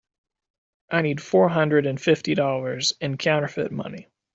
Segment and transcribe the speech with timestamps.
[0.89, 4.07] I need four hundred and fifty dollars in counterfeit money.